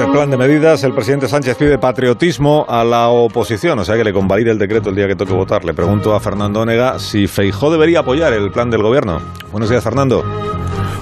[0.00, 4.04] este plan de medidas, el presidente Sánchez pide patriotismo a la oposición, o sea que
[4.04, 5.62] le convalide el decreto el día que toque votar.
[5.62, 9.20] Le pregunto a Fernando Onega si Feijó debería apoyar el plan del gobierno.
[9.52, 10.49] Buenos días, Fernando.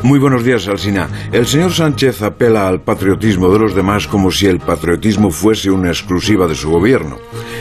[0.02, 1.08] Muy buenos días, Alsina.
[1.32, 5.88] El señor Sánchez apela al patriotismo de los demás como si el patriotismo fuese una
[5.88, 7.18] exclusiva de su gobierno.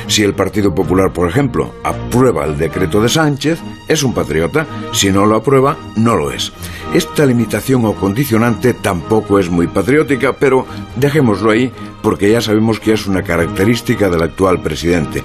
[0.07, 4.67] Si el Partido Popular, por ejemplo, aprueba el decreto de Sánchez, es un patriota.
[4.91, 6.53] Si no lo aprueba, no lo es.
[6.93, 11.71] Esta limitación o condicionante tampoco es muy patriótica, pero dejémoslo ahí
[12.03, 15.23] porque ya sabemos que es una característica del actual presidente.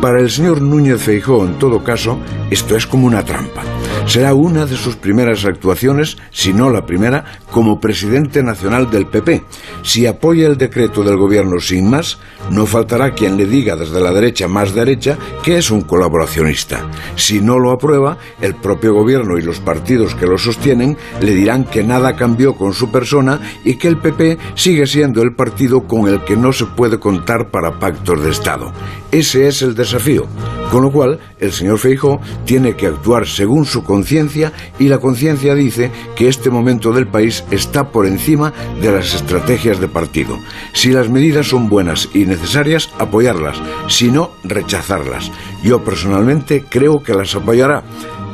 [0.00, 2.18] Para el señor Núñez Feijóo, en todo caso,
[2.50, 3.62] esto es como una trampa.
[4.06, 9.42] Será una de sus primeras actuaciones, si no la primera, como presidente nacional del PP.
[9.82, 12.18] Si apoya el decreto del gobierno sin más,
[12.50, 16.86] no faltará quien le diga desde la derecha más derecha que es un colaboracionista.
[17.16, 21.64] Si no lo aprueba, el propio gobierno y los partidos que lo sostienen le dirán
[21.64, 26.08] que nada cambió con su persona y que el PP sigue siendo el partido con
[26.08, 28.72] el que no se puede contar para pactos de Estado.
[29.10, 30.26] Ese es el desafío.
[30.70, 35.54] Con lo cual, el señor Feijó tiene que actuar según su conciencia y la conciencia
[35.54, 40.38] dice que este momento del país está por encima de las estrategias de partido.
[40.72, 45.30] Si las medidas son buenas y necesarias, apoyarlas, si no, rechazarlas.
[45.62, 47.82] Yo personalmente creo que las apoyará.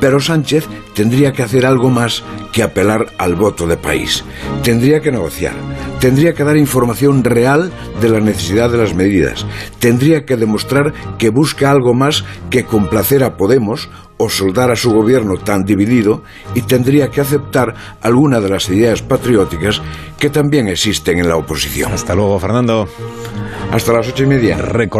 [0.00, 4.24] Pero Sánchez tendría que hacer algo más que apelar al voto de país.
[4.62, 5.54] Tendría que negociar,
[6.00, 7.70] tendría que dar información real
[8.00, 9.46] de la necesidad de las medidas,
[9.78, 14.92] tendría que demostrar que busca algo más que complacer a Podemos o soldar a su
[14.92, 16.22] gobierno tan dividido
[16.54, 19.80] y tendría que aceptar alguna de las ideas patrióticas
[20.18, 21.92] que también existen en la oposición.
[21.92, 22.86] Hasta luego, Fernando.
[23.72, 24.58] Hasta las ocho y media.